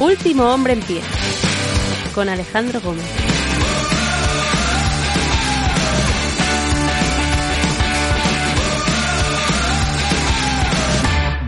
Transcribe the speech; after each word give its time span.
Último 0.00 0.44
hombre 0.44 0.72
en 0.72 0.80
pie. 0.80 1.02
Con 2.14 2.30
Alejandro 2.30 2.80
Gómez. 2.80 3.04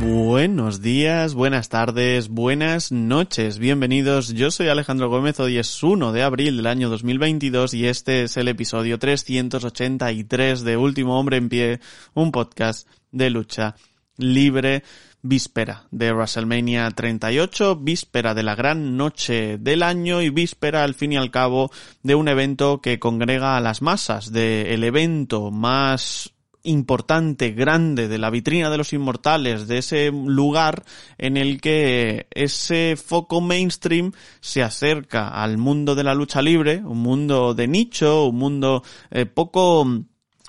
Buenos 0.00 0.82
días, 0.82 1.32
buenas 1.32 1.70
tardes, 1.70 2.28
buenas 2.28 2.92
noches, 2.92 3.58
bienvenidos. 3.58 4.34
Yo 4.34 4.50
soy 4.50 4.68
Alejandro 4.68 5.08
Gómez, 5.08 5.40
hoy 5.40 5.56
es 5.56 5.82
1 5.82 6.12
de 6.12 6.22
abril 6.22 6.58
del 6.58 6.66
año 6.66 6.90
2022 6.90 7.72
y 7.72 7.86
este 7.86 8.24
es 8.24 8.36
el 8.36 8.48
episodio 8.48 8.98
383 8.98 10.62
de 10.62 10.76
Último 10.76 11.18
Hombre 11.18 11.38
en 11.38 11.48
Pie, 11.48 11.80
un 12.12 12.30
podcast 12.32 12.86
de 13.12 13.30
lucha 13.30 13.76
libre 14.18 14.82
víspera 15.22 15.86
de 15.90 16.12
WrestleMania 16.12 16.90
38, 16.90 17.76
víspera 17.76 18.34
de 18.34 18.42
la 18.42 18.54
gran 18.54 18.96
noche 18.96 19.56
del 19.58 19.82
año 19.82 20.20
y 20.20 20.30
víspera 20.30 20.82
al 20.82 20.94
fin 20.94 21.12
y 21.12 21.16
al 21.16 21.30
cabo 21.30 21.70
de 22.02 22.14
un 22.16 22.28
evento 22.28 22.80
que 22.80 22.98
congrega 22.98 23.56
a 23.56 23.60
las 23.60 23.82
masas, 23.82 24.32
de 24.32 24.74
el 24.74 24.84
evento 24.84 25.50
más 25.50 26.32
importante, 26.64 27.50
grande 27.50 28.08
de 28.08 28.18
la 28.18 28.30
vitrina 28.30 28.70
de 28.70 28.78
los 28.78 28.92
inmortales, 28.92 29.66
de 29.66 29.78
ese 29.78 30.10
lugar 30.10 30.84
en 31.18 31.36
el 31.36 31.60
que 31.60 32.26
ese 32.30 32.96
foco 32.96 33.40
mainstream 33.40 34.12
se 34.40 34.62
acerca 34.62 35.28
al 35.28 35.58
mundo 35.58 35.94
de 35.94 36.04
la 36.04 36.14
lucha 36.14 36.42
libre, 36.42 36.82
un 36.84 36.98
mundo 36.98 37.54
de 37.54 37.68
nicho, 37.68 38.26
un 38.26 38.36
mundo 38.36 38.82
eh, 39.10 39.26
poco 39.26 40.04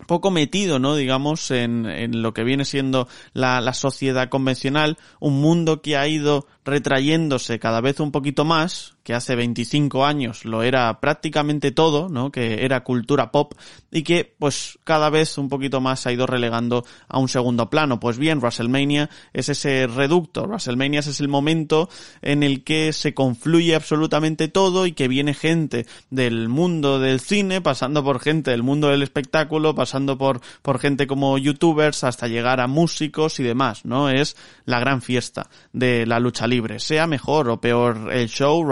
poco 0.08 0.32
metido, 0.32 0.80
¿no? 0.80 0.96
Digamos, 0.96 1.52
en, 1.52 1.86
en 1.86 2.22
lo 2.22 2.34
que 2.34 2.44
viene 2.44 2.66
siendo 2.66 3.08
la, 3.34 3.62
la 3.62 3.74
sociedad 3.74 4.30
convencional, 4.30 4.98
un 5.20 5.40
mundo 5.42 5.82
que 5.82 5.98
ha 5.98 6.08
ido 6.08 6.48
retrayéndose 6.66 7.60
cada 7.60 7.82
vez 7.82 8.00
un 8.00 8.12
poquito 8.12 8.46
más, 8.46 8.93
que 9.04 9.14
hace 9.14 9.36
25 9.36 10.06
años 10.06 10.46
lo 10.46 10.64
era 10.64 11.00
prácticamente 11.00 11.72
todo, 11.72 12.08
¿no? 12.10 12.32
Que 12.32 12.64
era 12.64 12.84
cultura 12.84 13.32
pop 13.32 13.54
y 13.92 14.04
que 14.04 14.34
pues 14.40 14.80
cada 14.84 15.10
vez 15.10 15.38
un 15.38 15.50
poquito 15.50 15.82
más 15.82 16.00
se 16.00 16.10
ha 16.10 16.14
ido 16.14 16.26
relegando 16.26 16.86
a 17.08 17.20
un 17.20 17.28
segundo 17.28 17.70
plano. 17.70 18.00
Pues 18.00 18.18
bien, 18.18 18.40
WrestleMania 18.40 19.10
es 19.34 19.50
ese 19.50 19.88
reducto, 19.88 20.44
WrestleMania 20.48 21.02
es 21.02 21.20
el 21.20 21.28
momento 21.28 21.90
en 22.22 22.44
el 22.44 22.64
que 22.64 22.94
se 22.94 23.14
confluye 23.14 23.76
absolutamente 23.76 24.48
todo 24.48 24.88
y 24.88 24.94
que 24.94 25.08
viene 25.08 25.34
gente 25.34 25.86
del 26.10 26.48
mundo 26.48 27.00
del 27.00 27.20
cine, 27.20 27.62
pasando 27.62 28.04
por 28.04 28.20
gente 28.20 28.52
del 28.52 28.64
mundo 28.64 28.88
del 28.88 29.04
espectáculo, 29.04 29.76
pasando 29.76 30.18
por, 30.18 30.42
por 30.62 30.80
gente 30.80 31.08
como 31.08 31.38
youtubers 31.38 32.04
hasta 32.04 32.28
llegar 32.28 32.62
a 32.62 32.68
músicos 32.68 33.40
y 33.40 33.44
demás, 33.44 33.86
¿no? 33.86 34.10
Es 34.10 34.38
la 34.66 34.80
gran 34.80 35.02
fiesta 35.02 35.50
de 35.74 36.06
la 36.06 36.20
lucha 36.20 36.48
libre. 36.48 36.80
Sea 36.80 37.06
mejor 37.06 37.50
o 37.50 37.60
peor 37.60 38.12
el 38.12 38.30
show, 38.30 38.64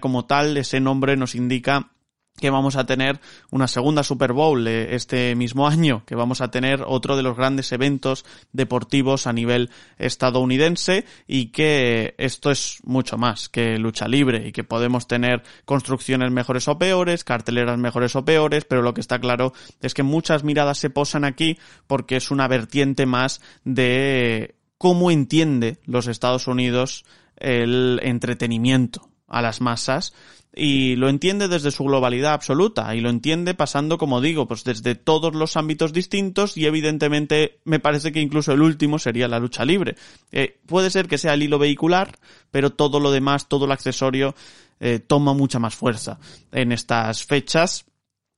como 0.00 0.24
tal, 0.26 0.56
ese 0.56 0.80
nombre 0.80 1.16
nos 1.16 1.34
indica 1.34 1.90
que 2.36 2.50
vamos 2.50 2.74
a 2.76 2.84
tener 2.84 3.20
una 3.50 3.68
segunda 3.68 4.02
Super 4.02 4.32
Bowl 4.32 4.66
este 4.66 5.36
mismo 5.36 5.68
año, 5.68 6.02
que 6.04 6.16
vamos 6.16 6.40
a 6.40 6.50
tener 6.50 6.82
otro 6.86 7.16
de 7.16 7.22
los 7.22 7.36
grandes 7.36 7.70
eventos 7.70 8.24
deportivos 8.52 9.26
a 9.26 9.32
nivel 9.32 9.70
estadounidense 9.98 11.04
y 11.28 11.46
que 11.46 12.14
esto 12.18 12.50
es 12.50 12.78
mucho 12.82 13.16
más 13.18 13.48
que 13.48 13.78
lucha 13.78 14.08
libre 14.08 14.48
y 14.48 14.52
que 14.52 14.64
podemos 14.64 15.06
tener 15.06 15.44
construcciones 15.64 16.32
mejores 16.32 16.66
o 16.66 16.76
peores, 16.76 17.22
carteleras 17.22 17.78
mejores 17.78 18.16
o 18.16 18.24
peores, 18.24 18.64
pero 18.64 18.82
lo 18.82 18.94
que 18.94 19.00
está 19.00 19.20
claro 19.20 19.52
es 19.80 19.94
que 19.94 20.02
muchas 20.02 20.42
miradas 20.42 20.78
se 20.78 20.90
posan 20.90 21.24
aquí 21.24 21.58
porque 21.86 22.16
es 22.16 22.32
una 22.32 22.48
vertiente 22.48 23.06
más 23.06 23.40
de 23.62 24.56
cómo 24.76 25.12
entiende 25.12 25.78
los 25.84 26.08
Estados 26.08 26.48
Unidos 26.48 27.04
el 27.36 28.00
entretenimiento 28.02 29.13
a 29.34 29.42
las 29.42 29.60
masas 29.60 30.14
y 30.56 30.94
lo 30.96 31.08
entiende 31.08 31.48
desde 31.48 31.72
su 31.72 31.84
globalidad 31.84 32.32
absoluta 32.32 32.94
y 32.94 33.00
lo 33.00 33.10
entiende 33.10 33.54
pasando, 33.54 33.98
como 33.98 34.20
digo, 34.20 34.46
pues 34.46 34.62
desde 34.62 34.94
todos 34.94 35.34
los 35.34 35.56
ámbitos 35.56 35.92
distintos 35.92 36.56
y 36.56 36.66
evidentemente 36.66 37.58
me 37.64 37.80
parece 37.80 38.12
que 38.12 38.20
incluso 38.20 38.52
el 38.52 38.62
último 38.62 39.00
sería 39.00 39.26
la 39.26 39.40
lucha 39.40 39.64
libre. 39.64 39.96
Eh, 40.30 40.60
puede 40.66 40.90
ser 40.90 41.08
que 41.08 41.18
sea 41.18 41.34
el 41.34 41.42
hilo 41.42 41.58
vehicular, 41.58 42.16
pero 42.52 42.70
todo 42.70 43.00
lo 43.00 43.10
demás, 43.10 43.48
todo 43.48 43.66
lo 43.66 43.72
accesorio 43.72 44.36
eh, 44.78 45.00
toma 45.00 45.34
mucha 45.34 45.58
más 45.58 45.74
fuerza 45.74 46.18
en 46.52 46.70
estas 46.70 47.24
fechas 47.24 47.86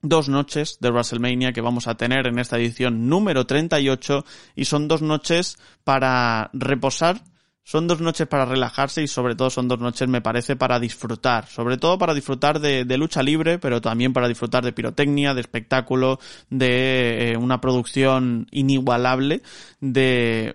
dos 0.02 0.28
noches 0.28 0.78
de 0.80 0.90
WrestleMania 0.90 1.52
que 1.52 1.60
vamos 1.60 1.86
a 1.86 1.96
tener 1.96 2.26
en 2.26 2.38
esta 2.38 2.56
edición 2.58 3.08
número 3.08 3.46
38 3.46 4.24
y 4.54 4.64
son 4.64 4.88
dos 4.88 5.02
noches 5.02 5.58
para 5.84 6.50
reposar, 6.52 7.22
son 7.66 7.88
dos 7.88 8.00
noches 8.00 8.28
para 8.28 8.44
relajarse 8.44 9.02
y 9.02 9.08
sobre 9.08 9.34
todo 9.34 9.50
son 9.50 9.66
dos 9.66 9.80
noches 9.80 10.08
me 10.08 10.20
parece 10.20 10.54
para 10.54 10.78
disfrutar, 10.78 11.48
sobre 11.48 11.76
todo 11.76 11.98
para 11.98 12.14
disfrutar 12.14 12.60
de, 12.60 12.84
de 12.84 12.96
lucha 12.96 13.24
libre, 13.24 13.58
pero 13.58 13.80
también 13.80 14.12
para 14.12 14.28
disfrutar 14.28 14.64
de 14.64 14.72
pirotecnia, 14.72 15.34
de 15.34 15.40
espectáculo, 15.40 16.20
de 16.48 17.32
eh, 17.32 17.36
una 17.36 17.60
producción 17.60 18.46
inigualable, 18.52 19.42
de 19.80 20.54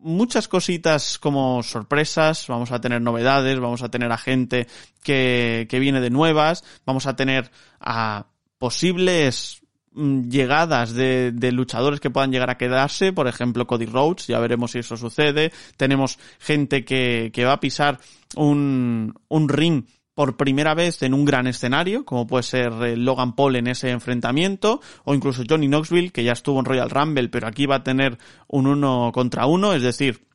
muchas 0.00 0.48
cositas 0.48 1.18
como 1.18 1.62
sorpresas, 1.62 2.46
vamos 2.48 2.72
a 2.72 2.80
tener 2.80 3.02
novedades, 3.02 3.60
vamos 3.60 3.82
a 3.82 3.90
tener 3.90 4.10
a 4.10 4.16
gente 4.16 4.66
que, 5.02 5.66
que 5.68 5.78
viene 5.78 6.00
de 6.00 6.08
nuevas, 6.08 6.64
vamos 6.86 7.06
a 7.06 7.16
tener 7.16 7.50
a 7.80 8.28
posibles 8.56 9.60
llegadas 9.96 10.92
de, 10.92 11.32
de, 11.32 11.52
luchadores 11.52 12.00
que 12.00 12.10
puedan 12.10 12.30
llegar 12.30 12.50
a 12.50 12.58
quedarse, 12.58 13.12
por 13.12 13.28
ejemplo 13.28 13.66
Cody 13.66 13.86
Rhodes, 13.86 14.26
ya 14.26 14.38
veremos 14.38 14.72
si 14.72 14.80
eso 14.80 14.96
sucede, 14.96 15.52
tenemos 15.76 16.18
gente 16.38 16.84
que, 16.84 17.30
que 17.32 17.44
va 17.44 17.54
a 17.54 17.60
pisar 17.60 17.98
un, 18.36 19.14
un 19.28 19.48
ring 19.48 19.84
por 20.14 20.36
primera 20.38 20.74
vez 20.74 21.02
en 21.02 21.12
un 21.12 21.26
gran 21.26 21.46
escenario, 21.46 22.06
como 22.06 22.26
puede 22.26 22.42
ser 22.42 22.72
Logan 22.96 23.34
Paul 23.34 23.56
en 23.56 23.66
ese 23.66 23.90
enfrentamiento, 23.90 24.80
o 25.04 25.14
incluso 25.14 25.42
Johnny 25.48 25.68
Knoxville, 25.68 26.10
que 26.10 26.24
ya 26.24 26.32
estuvo 26.32 26.58
en 26.58 26.64
Royal 26.64 26.88
Rumble, 26.88 27.28
pero 27.28 27.46
aquí 27.46 27.66
va 27.66 27.76
a 27.76 27.84
tener 27.84 28.16
un 28.48 28.66
uno 28.66 29.10
contra 29.12 29.44
uno, 29.44 29.74
es 29.74 29.82
decir, 29.82 30.25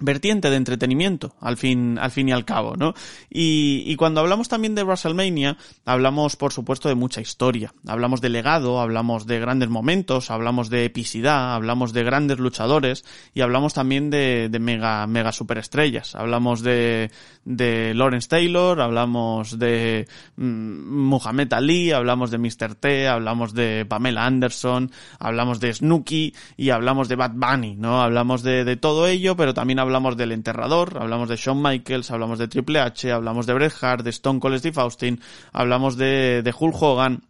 vertiente 0.00 0.50
de 0.50 0.56
entretenimiento 0.56 1.36
al 1.40 1.56
fin 1.56 1.98
al 2.00 2.10
fin 2.10 2.28
y 2.28 2.32
al 2.32 2.44
cabo 2.44 2.74
no 2.76 2.94
y, 3.30 3.94
cuando 3.96 4.20
hablamos 4.20 4.48
también 4.48 4.74
de 4.74 4.82
WrestleMania 4.82 5.56
hablamos 5.84 6.34
por 6.34 6.52
supuesto 6.52 6.88
de 6.88 6.94
mucha 6.96 7.20
historia. 7.20 7.72
Hablamos 7.86 8.20
de 8.20 8.28
legado 8.28 8.80
hablamos 8.80 9.26
de 9.26 9.38
grandes 9.38 9.68
momentos 9.68 10.32
hablamos 10.32 10.68
de 10.68 10.84
epicidad 10.84 11.54
hablamos 11.54 11.92
de 11.92 12.02
grandes 12.02 12.38
luchadores 12.38 13.04
y 13.34 13.42
hablamos 13.42 13.72
también 13.72 14.10
de, 14.10 14.48
de 14.50 14.58
mega 14.58 15.06
mega 15.06 15.30
superestrellas. 15.30 16.16
Hablamos 16.16 16.62
de 16.62 17.10
de 17.44 17.94
Lawrence 17.94 18.28
Taylor 18.28 18.80
hablamos 18.80 19.58
de 19.58 20.08
mm, 20.36 21.04
Muhammad 21.04 21.52
Ali 21.52 21.92
hablamos 21.92 22.32
de 22.32 22.38
Mr. 22.38 22.74
T 22.74 23.06
hablamos 23.06 23.54
de 23.54 23.86
Pamela 23.86 24.26
Anderson 24.26 24.90
hablamos 25.20 25.60
de 25.60 25.72
Snooki 25.72 26.34
y 26.56 26.70
hablamos 26.70 27.08
de 27.08 27.16
Bad 27.16 27.32
Bunny 27.34 27.76
no 27.76 28.02
hablamos 28.02 28.42
de, 28.42 28.64
de 28.64 28.76
todo 28.76 29.06
ello 29.06 29.36
pero 29.36 29.54
también 29.54 29.83
hablamos 29.84 30.16
del 30.16 30.32
enterrador, 30.32 30.98
hablamos 31.00 31.28
de 31.28 31.36
Shawn 31.36 31.62
Michaels, 31.62 32.10
hablamos 32.10 32.38
de 32.38 32.48
Triple 32.48 32.80
H, 32.80 33.12
hablamos 33.12 33.46
de 33.46 33.54
Bret 33.54 33.72
Hart, 33.80 34.02
de 34.02 34.10
Stone 34.10 34.40
Cold 34.40 34.58
Steve 34.58 34.80
Austin, 34.80 35.20
hablamos 35.52 35.96
de, 35.96 36.42
de 36.42 36.54
Hulk 36.58 36.74
Hogan, 36.80 37.22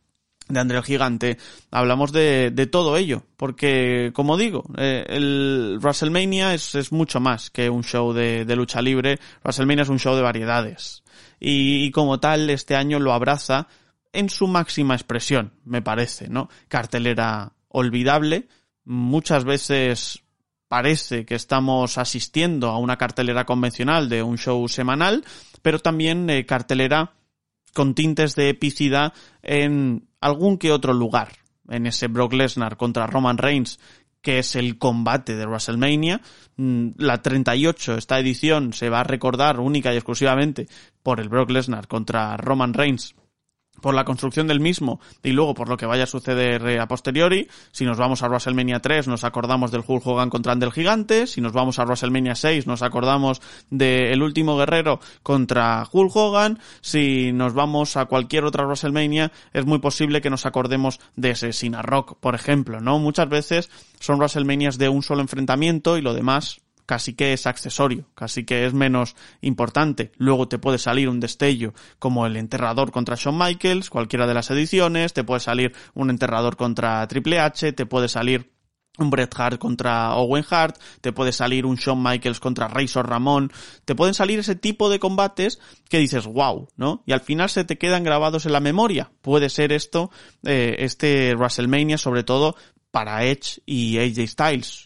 de 0.49 0.61
André 0.61 0.79
el 0.79 0.85
Gigante, 0.85 1.39
hablamos 1.71 2.13
de, 2.13 2.51
de 2.51 2.67
todo 2.67 2.97
ello, 2.97 3.25
porque 3.37 4.11
como 4.15 4.37
digo, 4.37 4.65
eh, 4.77 5.05
el 5.09 5.79
WrestleMania 5.81 6.55
es, 6.55 6.75
es 6.75 6.93
mucho 6.93 7.21
más 7.21 7.51
que 7.51 7.71
un 7.71 7.83
show 7.83 8.13
de, 8.13 8.45
de, 8.45 8.57
lucha 8.57 8.83
libre, 8.83 9.19
WrestleMania 9.43 9.83
es 9.83 9.89
un 9.89 9.99
show 9.99 10.15
de 10.15 10.23
variedades, 10.23 11.03
y, 11.41 11.85
y 11.85 11.91
como 11.91 12.21
tal 12.21 12.51
este 12.51 12.77
año 12.77 12.99
lo 12.99 13.13
abraza 13.13 13.69
en 14.13 14.29
su 14.29 14.47
máxima 14.47 14.95
expresión, 14.95 15.53
me 15.65 15.83
parece, 15.83 16.29
¿no? 16.29 16.49
Cartelera 16.69 17.53
olvidable, 17.69 18.49
muchas 18.85 19.45
veces 19.45 20.24
parece 20.69 21.25
que 21.25 21.35
estamos 21.35 21.99
asistiendo 21.99 22.69
a 22.69 22.79
una 22.79 22.97
cartelera 22.97 23.45
convencional 23.45 24.09
de 24.09 24.23
un 24.23 24.39
show 24.39 24.69
semanal, 24.69 25.25
pero 25.63 25.79
también 25.79 26.29
eh, 26.31 26.47
cartelera 26.47 27.13
con 27.73 27.95
tintes 27.95 28.35
de 28.35 28.49
epicidad 28.49 29.13
en 29.43 30.09
algún 30.21 30.59
que 30.59 30.73
otro 30.73 30.93
lugar. 30.93 31.33
En 31.69 31.87
ese 31.87 32.09
Brock 32.09 32.35
Lesnar 32.35 32.77
contra 32.77 33.07
Roman 33.07 33.39
Reigns, 33.39 33.79
que 34.21 34.39
es 34.39 34.55
el 34.57 34.79
combate 34.79 35.37
de 35.37 35.47
WrestleMania. 35.47 36.21
Mm, 36.57 36.91
la 36.99 37.23
38, 37.23 37.97
esta 37.97 38.19
edición, 38.19 38.73
se 38.73 38.91
va 38.91 39.01
a 39.01 39.05
recordar 39.05 39.61
única 39.61 39.93
y 39.93 39.97
exclusivamente 39.97 40.67
por 41.03 41.21
el 41.21 41.29
Brock 41.29 41.51
Lesnar 41.51 41.89
contra 41.89 42.37
Roman 42.37 42.75
Reigns 42.75 43.15
por 43.81 43.95
la 43.95 44.05
construcción 44.05 44.47
del 44.47 44.61
mismo 44.61 45.01
y 45.23 45.31
luego 45.31 45.55
por 45.55 45.69
lo 45.69 45.77
que 45.77 45.87
vaya 45.87 46.05
a 46.05 46.07
suceder 46.07 46.67
eh, 46.67 46.81
a 46.81 46.89
posteriori. 46.89 47.49
Si 47.73 47.85
nos 47.85 47.99
vamos 47.99 48.23
a 48.23 48.29
WrestleMania 48.29 48.81
3 48.81 49.09
nos 49.09 49.25
acordamos 49.25 49.71
del 49.71 49.85
Hulk 49.87 50.07
Hogan 50.07 50.31
contra 50.31 50.53
Andel 50.53 50.73
Gigante, 50.73 51.27
si 51.27 51.41
nos 51.41 51.53
vamos 51.53 51.79
a 51.79 51.85
WrestleMania 51.85 52.35
6 52.35 52.67
nos 52.67 52.83
acordamos 52.83 53.41
del 53.71 54.13
El 54.13 54.23
Último 54.23 54.57
Guerrero 54.57 55.01
contra 55.23 55.87
Hulk 55.91 56.17
Hogan, 56.17 56.59
si 56.81 57.33
nos 57.33 57.55
vamos 57.55 57.97
a 57.97 58.07
cualquier 58.07 58.45
otra 58.45 58.65
WrestleMania 58.65 59.33
es 59.53 59.67
muy 59.67 59.79
posible 59.79 60.21
que 60.21 60.31
nos 60.31 60.47
acordemos 60.47 61.01
de 61.17 61.31
ese 61.31 61.53
Sina 61.53 61.83
Rock, 61.83 62.17
por 62.21 62.35
ejemplo, 62.35 62.81
¿no? 62.81 62.99
Muchas 62.99 63.29
veces 63.29 63.71
son 64.01 64.19
WrestleManias 64.19 64.79
de 64.79 64.89
un 64.89 65.03
solo 65.03 65.21
enfrentamiento 65.21 65.99
y 65.99 66.03
lo 66.03 66.15
demás 66.15 66.64
casi 66.87 67.15
que 67.15 67.33
es 67.33 67.47
accesorio, 67.47 68.07
casi 68.15 68.45
que 68.45 68.67
es 68.67 68.75
menos 68.75 69.17
importante. 69.41 70.13
Luego 70.17 70.49
te 70.49 70.59
puede 70.59 70.79
salir 70.79 71.09
un 71.09 71.21
destello 71.21 71.75
como 71.99 72.27
el 72.27 72.37
enterrador 72.37 72.93
contra 72.93 73.17
Shawn 73.17 73.39
Michaels, 73.39 73.91
cualquiera 73.91 74.27
de 74.27 74.35
las 74.35 74.51
ediciones, 74.51 75.13
te 75.13 75.25
puede 75.25 75.41
salir 75.41 75.75
un 75.95 76.11
enterrador 76.11 76.57
contra 76.57 77.07
Triple 77.09 77.41
H, 77.41 77.73
te 77.73 77.87
puede 77.87 78.09
salir 78.09 78.55
un 78.99 79.11
Bret 79.11 79.35
Hart 79.37 79.59
contra 79.59 80.15
Owen 80.15 80.45
Hart, 80.49 80.79
te 81.01 81.13
puede 81.13 81.33
salir 81.33 81.67
un 81.67 81.77
Shawn 81.77 82.03
Michaels 82.03 82.41
contra 82.41 82.69
Razor 82.69 83.09
Ramón, 83.09 83.51
te 83.85 83.95
pueden 83.95 84.15
salir 84.15 84.39
ese 84.39 84.55
tipo 84.55 84.89
de 84.89 85.01
combates 85.01 85.59
que 85.89 85.99
dices 85.99 86.27
wow, 86.27 86.69
¿no? 86.77 87.03
Y 87.07 87.13
al 87.13 87.21
final 87.21 87.51
se 87.51 87.65
te 87.65 87.77
quedan 87.77 88.05
grabados 88.05 88.47
en 88.47 88.53
la 88.53 88.61
memoria. 88.61 89.11
Puede 89.21 89.49
ser 89.49 89.73
esto, 89.73 90.11
eh, 90.45 90.77
este 90.79 91.35
WrestleMania 91.35 91.99
sobre 91.99 92.23
todo 92.23 92.55
para 92.91 93.25
Edge 93.25 93.61
y 93.67 93.99
AJ 93.99 94.29
Styles. 94.29 94.84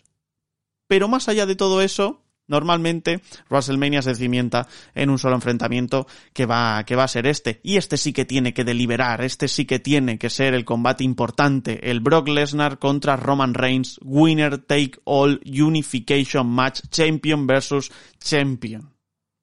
Pero 0.88 1.06
más 1.06 1.29
allá 1.29 1.46
de 1.46 1.55
todo 1.55 1.81
eso, 1.81 2.25
Normalmente 2.49 3.20
WrestleMania 3.50 4.00
se 4.00 4.14
cimienta 4.14 4.67
en 4.94 5.11
un 5.11 5.19
solo 5.19 5.35
enfrentamiento 5.35 6.06
que 6.32 6.46
va, 6.46 6.82
que 6.85 6.96
va 6.96 7.05
a 7.05 7.08
ser 7.08 7.26
este. 7.26 7.61
Y 7.62 7.76
este 7.76 7.99
sí 7.99 8.14
que 8.14 8.25
tiene 8.25 8.55
que 8.55 8.64
deliberar, 8.64 9.23
este 9.23 9.49
sí 9.49 9.67
que 9.67 9.79
tiene 9.79 10.19
que 10.19 10.31
ser 10.31 10.55
el 10.55 10.64
combate 10.64 11.05
importante. 11.05 11.90
El 11.90 12.00
Brock 12.00 12.29
Lesnar 12.29 12.79
contra 12.79 13.17
Roman 13.17 13.52
Reigns, 13.52 14.00
winner 14.02 14.56
take 14.58 14.93
all 15.05 15.40
unification 15.44 16.49
match, 16.49 16.81
champion 16.90 17.46
versus 17.46 17.93
champion. 18.19 18.94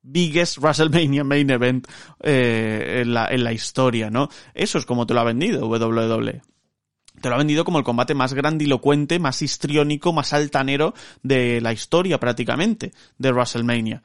Biggest 0.01 0.57
WrestleMania 0.57 1.23
main 1.23 1.49
event 1.51 1.87
eh, 2.21 3.01
en, 3.03 3.13
la, 3.13 3.27
en 3.27 3.43
la 3.43 3.53
historia, 3.53 4.09
¿no? 4.09 4.29
Eso 4.53 4.79
es 4.79 4.85
como 4.85 5.05
te 5.05 5.13
lo 5.13 5.21
ha 5.21 5.23
vendido 5.23 5.67
WWE 5.67 6.41
te 7.21 7.29
lo 7.29 7.35
ha 7.35 7.39
vendido 7.39 7.65
como 7.65 7.79
el 7.79 7.83
combate 7.83 8.13
más 8.13 8.33
grandilocuente, 8.33 9.19
más 9.19 9.41
histriónico, 9.41 10.13
más 10.13 10.33
altanero 10.33 10.93
de 11.23 11.61
la 11.61 11.73
historia 11.73 12.19
prácticamente 12.19 12.91
de 13.17 13.31
WrestleMania 13.31 14.01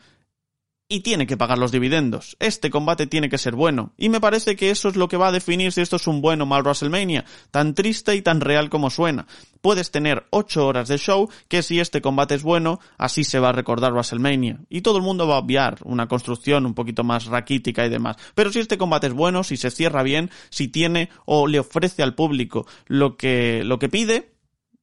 y 0.92 1.00
tiene 1.00 1.28
que 1.28 1.36
pagar 1.36 1.56
los 1.56 1.70
dividendos. 1.70 2.36
Este 2.40 2.68
combate 2.68 3.06
tiene 3.06 3.28
que 3.28 3.38
ser 3.38 3.54
bueno. 3.54 3.92
Y 3.96 4.08
me 4.08 4.20
parece 4.20 4.56
que 4.56 4.70
eso 4.70 4.88
es 4.88 4.96
lo 4.96 5.06
que 5.06 5.16
va 5.16 5.28
a 5.28 5.32
definir 5.32 5.70
si 5.70 5.80
esto 5.80 5.94
es 5.94 6.08
un 6.08 6.20
buen 6.20 6.42
o 6.42 6.46
mal 6.46 6.64
WrestleMania. 6.64 7.24
Tan 7.52 7.74
triste 7.76 8.16
y 8.16 8.22
tan 8.22 8.40
real 8.40 8.68
como 8.70 8.90
suena. 8.90 9.28
Puedes 9.60 9.92
tener 9.92 10.26
8 10.30 10.66
horas 10.66 10.88
de 10.88 10.98
show 10.98 11.30
que 11.46 11.62
si 11.62 11.78
este 11.78 12.02
combate 12.02 12.34
es 12.34 12.42
bueno, 12.42 12.80
así 12.98 13.22
se 13.22 13.38
va 13.38 13.50
a 13.50 13.52
recordar 13.52 13.92
WrestleMania. 13.92 14.58
Y 14.68 14.80
todo 14.80 14.96
el 14.96 15.04
mundo 15.04 15.28
va 15.28 15.36
a 15.36 15.38
obviar 15.38 15.78
una 15.84 16.08
construcción 16.08 16.66
un 16.66 16.74
poquito 16.74 17.04
más 17.04 17.26
raquítica 17.26 17.86
y 17.86 17.88
demás. 17.88 18.16
Pero 18.34 18.50
si 18.50 18.58
este 18.58 18.76
combate 18.76 19.06
es 19.06 19.12
bueno, 19.12 19.44
si 19.44 19.56
se 19.56 19.70
cierra 19.70 20.02
bien, 20.02 20.28
si 20.50 20.66
tiene 20.66 21.08
o 21.24 21.46
le 21.46 21.60
ofrece 21.60 22.02
al 22.02 22.16
público 22.16 22.66
lo 22.86 23.16
que, 23.16 23.62
lo 23.64 23.78
que 23.78 23.88
pide, 23.88 24.32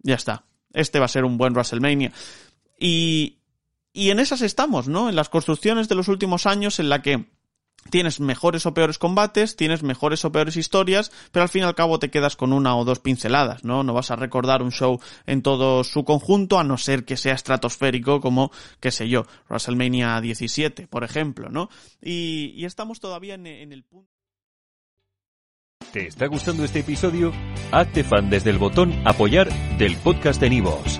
ya 0.04 0.16
está. 0.16 0.46
Este 0.72 1.00
va 1.00 1.06
a 1.06 1.10
ser 1.10 1.26
un 1.26 1.38
buen 1.38 1.52
WrestleMania. 1.52 2.14
Y, 2.80 3.37
y 3.98 4.12
en 4.12 4.20
esas 4.20 4.42
estamos, 4.42 4.88
¿no? 4.88 5.10
En 5.10 5.16
las 5.16 5.28
construcciones 5.28 5.90
de 5.90 5.96
los 5.96 6.08
últimos 6.08 6.46
años 6.46 6.80
en 6.80 6.88
la 6.88 7.02
que 7.02 7.26
tienes 7.90 8.20
mejores 8.20 8.68
o 8.68 8.74
peores 8.76 9.00
combates, 9.00 9.56
tienes 9.56 9.82
mejores 9.82 10.24
o 10.24 10.32
peores 10.32 10.56
historias, 10.56 11.12
pero 11.32 11.42
al 11.42 11.50
fin 11.50 11.64
y 11.64 11.66
al 11.66 11.74
cabo 11.74 11.98
te 11.98 12.12
quedas 12.12 12.36
con 12.36 12.54
una 12.54 12.76
o 12.78 12.86
dos 12.86 13.00
pinceladas, 13.00 13.64
¿no? 13.64 13.82
No 13.82 13.94
vas 13.96 14.12
a 14.12 14.16
recordar 14.16 14.62
un 14.62 14.72
show 14.72 15.00
en 15.26 15.42
todo 15.42 15.84
su 15.84 16.06
conjunto, 16.06 16.60
a 16.60 16.64
no 16.64 16.78
ser 16.78 17.06
que 17.06 17.18
sea 17.18 17.34
estratosférico 17.34 18.22
como, 18.22 18.52
qué 18.80 18.92
sé 18.92 19.10
yo, 19.10 19.26
WrestleMania 19.50 20.22
17, 20.22 20.86
por 20.86 21.04
ejemplo, 21.04 21.50
¿no? 21.50 21.70
Y, 22.00 22.64
estamos 22.66 23.00
todavía 23.00 23.34
en, 23.34 23.48
en 23.48 23.74
el 23.74 23.84
punto... 23.84 24.12
¿Te 25.92 26.06
está 26.06 26.28
gustando 26.28 26.66
este 26.66 26.80
episodio? 26.82 27.34
Hazte 27.72 28.04
fan 28.04 28.30
desde 28.30 28.52
el 28.52 28.60
botón 28.60 28.94
apoyar 29.06 29.50
del 29.80 29.96
podcast 29.98 30.40
de 30.40 30.52
Nivos. 30.52 31.00